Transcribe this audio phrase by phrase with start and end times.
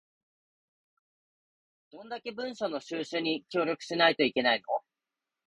[1.91, 4.65] どんだけ文書の収集に協力しないといけないの